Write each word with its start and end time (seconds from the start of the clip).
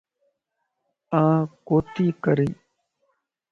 آن 1.19 1.37
ڪوتي 1.67 2.05
ڪرين 2.23 2.51